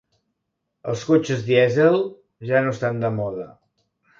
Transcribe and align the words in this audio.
Els 0.93 1.03
cotxes 1.09 1.45
dièsel 1.49 1.99
ja 2.53 2.65
no 2.65 2.75
estan 2.79 3.05
de 3.07 3.17
moda. 3.23 3.47